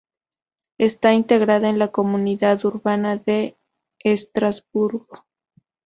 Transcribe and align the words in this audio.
Está 0.79 1.13
integrada 1.13 1.69
en 1.69 1.77
la 1.77 1.89
Comunidad 1.89 2.65
urbana 2.65 3.17
de 3.17 3.55
Estrasburgo. 3.99 5.27